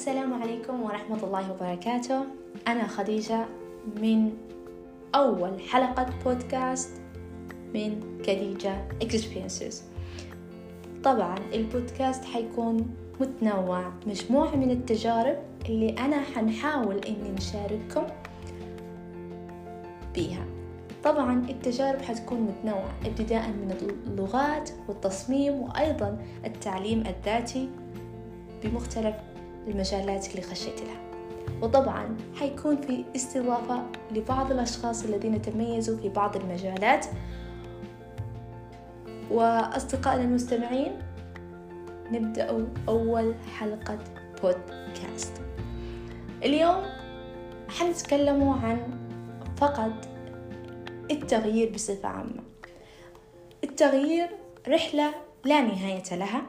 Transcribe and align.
السلام 0.00 0.42
عليكم 0.42 0.82
ورحمة 0.82 1.24
الله 1.24 1.52
وبركاته. 1.52 2.24
أنا 2.68 2.86
خديجة 2.86 3.46
من 4.00 4.32
أول 5.14 5.60
حلقة 5.60 6.06
بودكاست 6.24 6.90
من 7.74 8.00
خديجة 8.26 8.88
Experiences. 9.04 9.74
طبعا 11.04 11.38
البودكاست 11.54 12.24
حيكون 12.24 12.96
متنوع 13.20 13.92
مجموعة 14.06 14.56
من 14.56 14.70
التجارب 14.70 15.38
اللي 15.68 15.90
أنا 15.90 16.20
حنحاول 16.20 16.96
إني 17.04 17.30
نشارككم 17.30 18.06
بيها. 20.14 20.44
طبعا 21.04 21.50
التجارب 21.50 22.02
حتكون 22.02 22.40
متنوعة 22.40 22.92
ابتداء 23.06 23.48
من 23.48 23.94
اللغات 24.08 24.70
والتصميم 24.88 25.54
وأيضا 25.54 26.24
التعليم 26.44 27.04
الذاتي 27.06 27.68
بمختلف 28.64 29.14
المجالات 29.70 30.30
اللي 30.30 30.42
خشيت 30.42 30.80
لها. 30.80 31.00
وطبعا 31.62 32.16
حيكون 32.34 32.80
في 32.80 33.04
استضافة 33.16 33.82
لبعض 34.10 34.52
الأشخاص 34.52 35.04
الذين 35.04 35.42
تميزوا 35.42 35.96
في 35.96 36.08
بعض 36.08 36.36
المجالات. 36.36 37.06
وأصدقائنا 39.30 40.22
المستمعين 40.22 40.92
نبدأ 42.12 42.66
أول 42.88 43.34
حلقة 43.58 43.98
بودكاست 44.42 45.32
اليوم 46.44 46.82
حنتكلم 47.68 48.48
عن 48.48 48.78
فقط 49.56 49.92
التغيير 51.10 51.72
بصفة 51.72 52.08
عامة. 52.08 52.42
التغيير 53.64 54.28
رحلة 54.68 55.14
لا 55.44 55.60
نهاية 55.60 56.16
لها. 56.16 56.42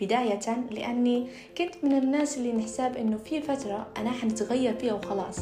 بداية 0.00 0.64
لأني 0.70 1.26
كنت 1.58 1.74
من 1.82 1.92
الناس 1.92 2.38
اللي 2.38 2.52
نحساب 2.52 2.96
إنه 2.96 3.16
في 3.16 3.40
فترة 3.40 3.86
أنا 3.96 4.10
حنتغير 4.10 4.74
فيها 4.74 4.94
وخلاص. 4.94 5.38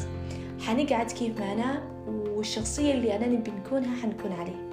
حنقعد 0.61 1.11
كيف 1.11 1.39
ما 1.39 1.53
أنا 1.53 1.83
والشخصية 2.07 2.93
اللي 2.93 3.15
أنا 3.15 3.27
نبي 3.27 3.51
نكونها 3.51 3.95
حنكون 4.01 4.31
عليه. 4.31 4.67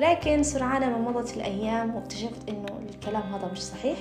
لكن 0.00 0.42
سرعان 0.42 0.90
ما 0.90 0.98
مضت 0.98 1.36
الأيام 1.36 1.94
واكتشفت 1.94 2.48
إنه 2.48 2.80
الكلام 2.94 3.22
هذا 3.22 3.52
مش 3.52 3.62
صحيح 3.62 3.98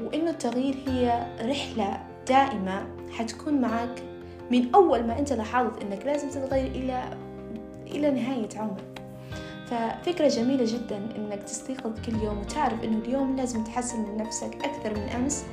وإنه 0.00 0.30
التغيير 0.30 0.74
هي 0.86 1.26
رحلة 1.42 2.00
دائمة 2.28 2.86
حتكون 3.12 3.60
معك 3.60 4.02
من 4.50 4.74
أول 4.74 5.06
ما 5.06 5.18
أنت 5.18 5.32
لاحظت 5.32 5.82
إنك 5.82 6.06
لازم 6.06 6.28
تتغير 6.28 6.66
إلى 6.66 7.18
إلى 7.86 8.10
نهاية 8.10 8.48
عمرك. 8.56 8.89
ففكرة 9.70 10.28
جميلة 10.28 10.64
جدا 10.66 10.96
إنك 11.16 11.42
تستيقظ 11.42 12.00
كل 12.06 12.14
يوم 12.14 12.38
وتعرف 12.38 12.84
إنه 12.84 12.98
اليوم 12.98 13.36
لازم 13.36 13.64
تحسن 13.64 14.00
من 14.00 14.16
نفسك 14.16 14.54
أكثر 14.64 14.94
من 14.94 15.08
أمس. 15.08 15.44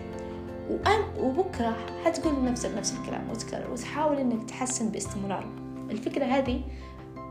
وبكرة 1.19 1.77
حتقول 2.05 2.35
لنفسك 2.35 2.71
نفس 2.77 2.93
الكلام 2.93 3.29
وتكرر 3.29 3.71
وتحاول 3.71 4.17
إنك 4.17 4.49
تحسن 4.49 4.89
باستمرار. 4.89 5.47
الفكرة 5.91 6.25
هذه 6.25 6.61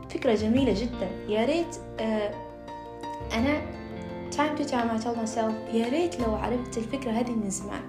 فكرة 0.09 0.35
جميلة 0.35 0.73
جدا. 0.73 1.09
يا 1.29 1.45
ريت 1.45 1.75
آه 1.99 2.31
أنا 3.33 3.61
time 4.31 4.59
to 4.59 4.63
time 4.71 4.89
I 4.97 5.03
told 5.03 5.17
myself 5.17 5.73
يا 5.73 5.89
ريت 5.89 6.19
لو 6.19 6.35
عرفت 6.35 6.77
الفكرة 6.77 7.11
هذه 7.11 7.31
من 7.31 7.49
زمان. 7.49 7.81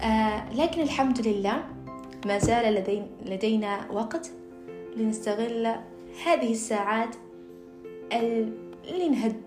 آه 0.00 0.52
لكن 0.52 0.82
الحمد 0.82 1.28
لله 1.28 1.64
ما 2.26 2.38
زال 2.38 2.74
لدي 2.74 3.02
لدينا 3.26 3.90
وقت 3.92 4.30
لنستغل 4.96 5.74
هذه 6.26 6.52
الساعات 6.52 7.16
اللي 8.12 9.08
نهد 9.08 9.42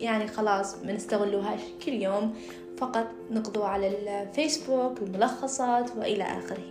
يعني 0.00 0.26
خلاص 0.26 0.76
ما 0.84 0.92
نستغلوهاش 0.92 1.60
كل 1.84 1.92
يوم 1.92 2.34
فقط 2.78 3.06
نقضوا 3.30 3.64
على 3.64 3.88
الفيسبوك 4.22 5.02
الملخصات 5.02 5.96
وإلى 5.96 6.24
آخره. 6.24 6.70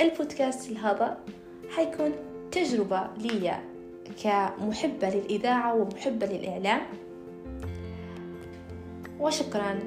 البودكاست 0.00 0.72
هذا 0.72 1.18
حيكون 1.70 2.12
تجربة 2.52 3.08
لي 3.18 3.58
كمحبة 4.22 5.08
للإذاعة 5.08 5.74
ومحبة 5.74 6.26
للإعلام. 6.26 6.80
وشكرا 9.20 9.78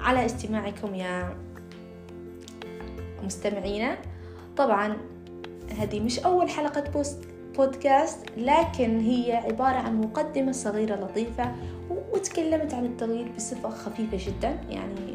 على 0.00 0.26
استماعكم 0.26 0.94
يا 0.94 1.36
مستمعينا. 3.22 3.98
طبعا 4.56 4.96
هذه 5.78 6.00
مش 6.00 6.18
أول 6.18 6.50
حلقة 6.50 6.90
بوست. 6.90 7.33
بودكاست 7.56 8.18
لكن 8.36 9.00
هي 9.00 9.32
عبارة 9.32 9.76
عن 9.76 10.00
مقدمة 10.00 10.52
صغيرة 10.52 10.94
لطيفة 10.94 11.52
وتكلمت 12.12 12.74
عن 12.74 12.84
التغيير 12.84 13.32
بصفة 13.36 13.70
خفيفة 13.70 14.18
جدا. 14.30 14.58
يعني 14.70 15.12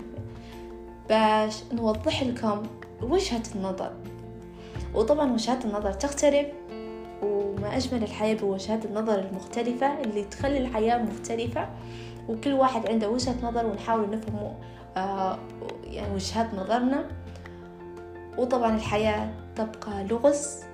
باش 1.09 1.63
نوضح 1.73 2.23
لكم 2.23 2.63
وجهة 3.01 3.43
النظر. 3.55 3.91
وطبعا 4.95 5.31
وجهات 5.33 5.65
النظر 5.65 5.93
تختلف 5.93 6.47
وما 7.23 7.77
أجمل 7.77 8.03
الحياة 8.03 8.35
بوجهات 8.35 8.85
النظر 8.85 9.19
المختلفة 9.19 10.01
اللي 10.01 10.23
تخلي 10.23 10.57
الحياة 10.57 10.97
مختلفة. 11.03 11.69
وكل 12.29 12.53
واحد 12.53 12.89
عنده 12.89 13.09
وجهة 13.09 13.35
نظر 13.43 13.65
ونحاول 13.65 14.09
نفهم 14.09 14.53
آه 14.97 15.37
يعني 15.83 16.13
وجهات 16.15 16.53
نظرنا. 16.53 17.05
وطبعا 18.37 18.75
الحياة 18.75 19.29
تبقى 19.55 20.03
لغز. 20.03 20.68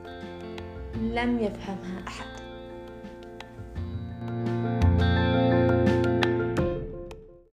لم 1.01 1.39
يفهمها 1.39 2.07
أحد. 2.07 2.44